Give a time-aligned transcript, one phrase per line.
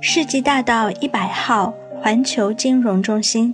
[0.00, 3.52] 世纪大道一百号环球金融中心。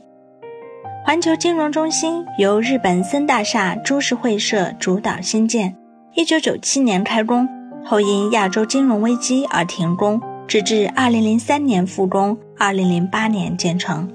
[1.02, 5.74] 环球金融中心由日本森大厦株式会社主导兴建，
[6.12, 7.48] 一九九七年开工，
[7.82, 14.06] 后因亚洲金融危机而停工，直至二零零三年复工，二零零八年建成。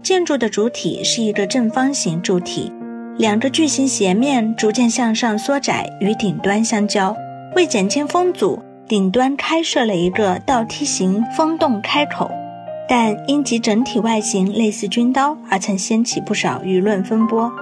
[0.00, 2.72] 建筑的主体是一个正方形柱体，
[3.18, 7.16] 两个巨型斜面逐渐向上缩窄，与顶端相交。
[7.56, 12.30] 为减轻风阻，顶端开设了一个倒梯形风洞开口，
[12.88, 17.52] 但因其整体外形类似军刀，而曾掀起不少舆论风波。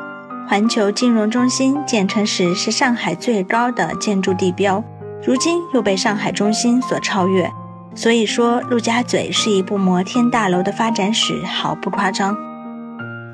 [0.47, 4.85] 环球金融中心建成时是上海最高的建筑地标，
[5.25, 7.51] 如今又被上海中心所超越。
[7.95, 12.37] 所以说，陆家嘴是一部摩天大楼的发展史，毫不夸张。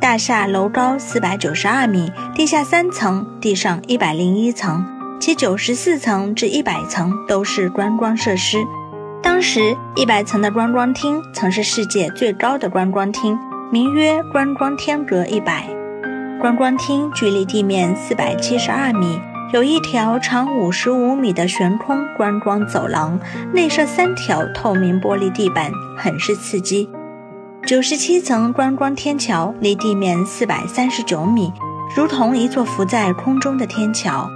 [0.00, 4.84] 大厦楼高四百九十二米，地下三层，地上一百零一层，
[5.20, 8.56] 其九十四层至一百层都是观光设施。
[9.22, 13.38] 当时，一百层的观光厅曾是世界最高的观光厅，
[13.70, 15.68] 名曰观光天阁一百。
[16.40, 19.20] 观光厅距离地面四百七十二米。
[19.52, 23.18] 有一条长五十五米的悬空观光走廊，
[23.52, 26.88] 内设三条透明玻璃地板，很是刺激。
[27.66, 31.52] 九十七层观光天桥离地面四百三十九米，
[31.94, 34.30] 如同一座浮在空中的天桥。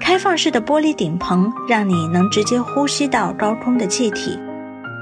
[0.00, 4.38] 开放式的玻璃顶棚让你能直接呼吸到高空的气体。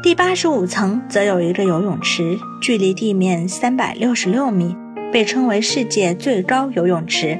[0.03, 4.77] 第八十五层则有一个游泳池，距离地面三百六十六米，
[5.13, 7.39] 被称为世界最高游泳池。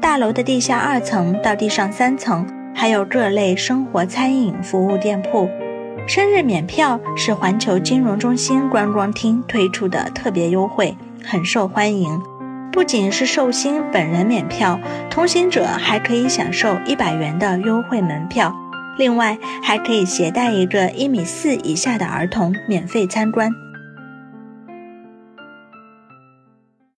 [0.00, 5.48] 大楼的地下二层到地上三层，还有各类生活餐饮服务店铺。
[6.06, 12.18] 生日免票是环球金融中心观光厅推出的特别优惠，很受欢迎。
[12.78, 14.78] 不仅是寿星本人免票，
[15.10, 18.54] 同行者还可以享受一百元的优惠门票，
[18.96, 23.50] 另外还可以携带一个一米四以下的儿童免费参观。